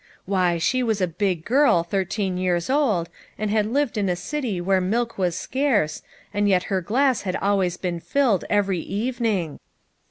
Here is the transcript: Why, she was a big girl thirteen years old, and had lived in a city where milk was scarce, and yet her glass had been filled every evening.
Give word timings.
Why, 0.25 0.57
she 0.57 0.81
was 0.81 0.99
a 0.99 1.05
big 1.05 1.45
girl 1.45 1.83
thirteen 1.83 2.35
years 2.35 2.71
old, 2.71 3.07
and 3.37 3.51
had 3.51 3.67
lived 3.67 3.99
in 3.99 4.09
a 4.09 4.15
city 4.15 4.59
where 4.59 4.81
milk 4.81 5.15
was 5.19 5.37
scarce, 5.39 6.01
and 6.33 6.49
yet 6.49 6.63
her 6.73 6.81
glass 6.81 7.21
had 7.21 7.39
been 7.81 7.99
filled 7.99 8.43
every 8.49 8.79
evening. 8.79 9.59